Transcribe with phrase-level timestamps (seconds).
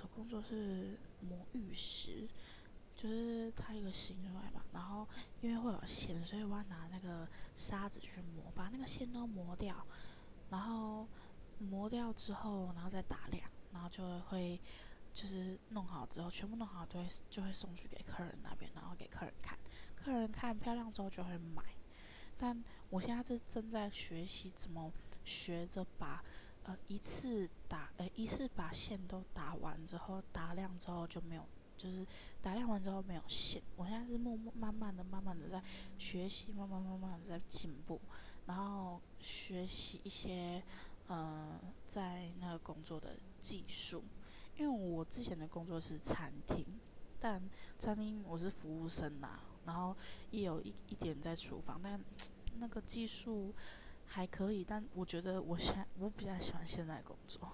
[0.00, 2.26] 的工作是磨玉石，
[2.96, 5.06] 就是它一个形出来嘛，然后
[5.42, 9.86] 因为会有线，所以我要拿那个砂子去磨，把那个线都磨掉，
[10.48, 11.06] 然后
[11.58, 14.58] 磨掉之后，然后再打亮，然后就会
[15.12, 19.58] 就是弄好之后，全部弄好就会就会送去给客人那边，然后给客人看，
[19.94, 21.62] 客人看漂亮之后就会买。
[22.38, 24.90] 但我现在是正在学习怎么
[25.24, 26.24] 学着把。
[26.88, 31.44] 一次打，呃，一次把线都打完之后，打亮之后就没有，
[31.76, 32.06] 就是
[32.42, 33.62] 打亮完之后没有线。
[33.76, 35.62] 我现在是默默、慢慢的、慢慢的在
[35.98, 38.00] 学习，慢慢、慢慢的在进步，
[38.46, 40.62] 然后学习一些，
[41.06, 44.02] 呃，在那个工作的技术。
[44.56, 46.66] 因为我之前的工作是餐厅，
[47.18, 47.42] 但
[47.78, 49.96] 餐厅我是服务生呐，然后
[50.30, 51.98] 也有一一点在厨房，但
[52.58, 53.54] 那个技术。
[54.12, 57.48] 还可以，但我觉得我现我比较喜欢现在工作。